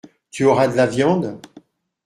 Tu 0.31 0.45
auras 0.45 0.67
de 0.67 0.75
la 0.75 0.87
viande? 0.87 1.39